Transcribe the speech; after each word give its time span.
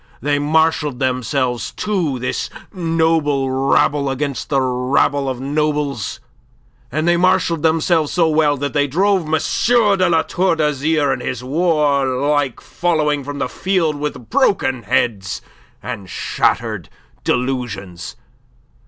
They 0.19 0.39
marshalled 0.39 0.97
themselves 0.97 1.73
too 1.73 2.17
this 2.17 2.49
noble 2.73 3.51
rabble 3.51 4.09
against 4.09 4.49
the 4.49 4.59
rabble 4.59 5.29
of 5.29 5.39
nobles 5.39 6.19
and 6.91 7.07
they 7.07 7.17
marshalled 7.17 7.61
themselves 7.61 8.11
so 8.11 8.27
well 8.27 8.57
that 8.57 8.73
they 8.73 8.87
drove 8.87 9.25
M. 9.31 9.37
de 9.37 10.09
La 10.09 10.23
Tour 10.23 10.55
d'Azyr 10.55 11.13
and 11.13 11.21
his 11.21 11.43
warlike 11.43 12.59
following 12.61 13.23
from 13.23 13.37
the 13.37 13.47
field 13.47 13.95
with 13.95 14.31
broken 14.31 14.81
heads 14.81 15.39
and 15.83 16.09
shattered 16.09 16.89
delusions. 17.23 18.15